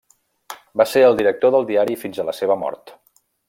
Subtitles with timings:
[0.81, 2.95] Va ser el director del diari fins a la seva mort.